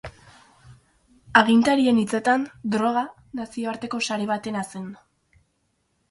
Agintarien 1.41 1.99
hitzetan, 2.03 2.45
droga 2.75 3.03
nazioarteko 3.41 3.99
sare 4.09 4.25
batena 4.33 4.63
zen. 4.71 4.89